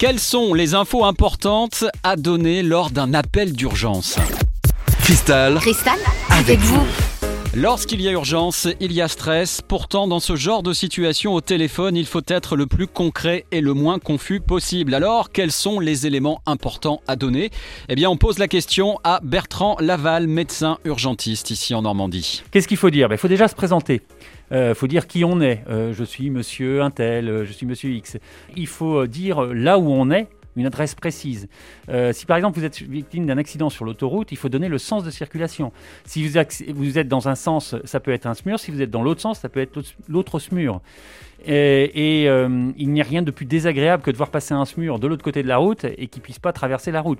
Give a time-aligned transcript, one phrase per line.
[0.00, 4.16] Quelles sont les infos importantes à donner lors d'un appel d'urgence?
[5.02, 5.98] Cristal, Cristal,
[6.30, 6.86] avec vous.
[7.56, 9.60] Lorsqu'il y a urgence, il y a stress.
[9.60, 13.60] Pourtant, dans ce genre de situation au téléphone, il faut être le plus concret et
[13.60, 14.94] le moins confus possible.
[14.94, 17.50] Alors, quels sont les éléments importants à donner?
[17.88, 22.44] Eh bien, on pose la question à Bertrand Laval, médecin urgentiste ici en Normandie.
[22.52, 23.08] Qu'est-ce qu'il faut dire?
[23.08, 24.00] Ben, Il faut déjà se présenter.
[24.52, 25.64] Il euh, faut dire qui on est.
[25.68, 28.16] Euh, je suis monsieur Intel, euh, je suis monsieur X.
[28.56, 30.28] Il faut dire là où on est,
[30.60, 31.48] une adresse précise.
[31.88, 34.78] Euh, si par exemple vous êtes victime d'un accident sur l'autoroute, il faut donner le
[34.78, 35.72] sens de circulation.
[36.04, 38.58] Si vous, êtes dans un sens, ça peut être un SMUR.
[38.58, 40.80] Si vous êtes dans l'autre sens, ça peut être l'autre SMUR.
[41.46, 44.98] Et, euh, il n'y a rien de plus désagréable que de voir passer un SMUR
[44.98, 47.18] de l'autre côté de la route et qu'il ne puisse pas traverser la route.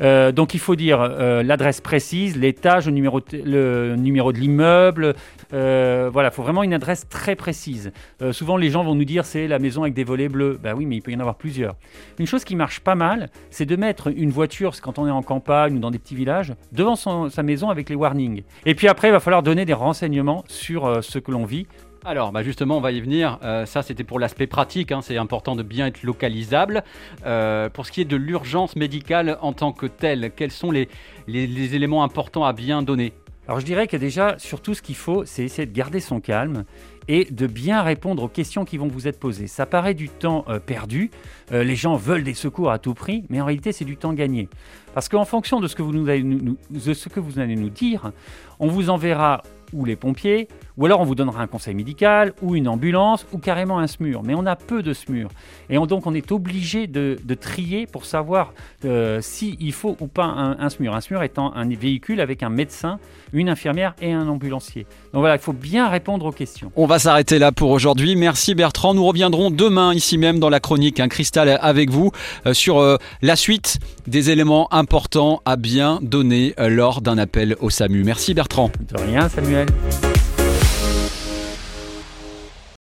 [0.00, 5.14] Euh, donc il faut dire l'adresse précise, l'étage, le numéro, le numéro de l'immeuble.
[5.50, 7.92] Voilà, il faut vraiment une adresse très précise.
[8.32, 10.58] Souvent les gens vont nous dire c'est la maison avec des volets bleus.
[10.60, 11.76] Bah oui, mais il peut y en avoir plusieurs.
[12.18, 15.22] Une chose qui marche pas mal, c'est de mettre une voiture, quand on est en
[15.22, 18.42] campagne ou dans des petits villages, devant sa maison avec les warnings.
[18.66, 21.66] Et puis après, il va falloir donner des renseignements sur euh, ce que l'on vit.
[22.04, 23.38] Alors, bah justement, on va y venir.
[23.44, 24.90] Euh, ça, c'était pour l'aspect pratique.
[24.90, 25.02] Hein.
[25.02, 26.82] C'est important de bien être localisable.
[27.24, 30.88] Euh, pour ce qui est de l'urgence médicale en tant que telle, quels sont les,
[31.28, 33.12] les éléments importants à bien donner?
[33.48, 36.64] Alors je dirais que déjà, surtout ce qu'il faut, c'est essayer de garder son calme
[37.08, 39.48] et de bien répondre aux questions qui vont vous être posées.
[39.48, 41.10] Ça paraît du temps euh, perdu,
[41.50, 44.12] euh, les gens veulent des secours à tout prix, mais en réalité c'est du temps
[44.12, 44.48] gagné.
[44.94, 48.12] Parce qu'en fonction de ce que vous nous de ce que vous allez nous dire,
[48.60, 52.56] on vous enverra ou les pompiers, ou alors on vous donnera un conseil médical, ou
[52.56, 54.22] une ambulance, ou carrément un SMUR.
[54.22, 55.28] Mais on a peu de SMUR.
[55.70, 58.52] Et on, donc on est obligé de, de, trier pour savoir
[58.84, 60.94] euh, s'il faut ou pas un, un, SMUR.
[60.94, 62.98] Un SMUR étant un véhicule avec un médecin,
[63.32, 64.86] une infirmière et un ambulancier.
[65.12, 66.70] Donc voilà, il faut bien répondre aux questions.
[66.76, 68.16] On va s'arrêter là pour aujourd'hui.
[68.16, 68.94] Merci Bertrand.
[68.94, 72.10] Nous reviendrons demain ici même dans la chronique Un cristal avec vous
[72.46, 77.70] euh, sur euh, la suite des éléments importants à bien donner lors d'un appel au
[77.70, 78.04] SAMU.
[78.04, 78.70] Merci Bertrand.
[78.80, 79.66] De rien Samuel.